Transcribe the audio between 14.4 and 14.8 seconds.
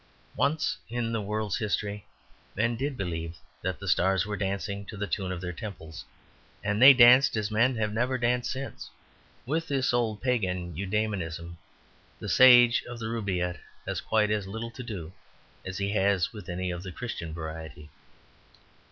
little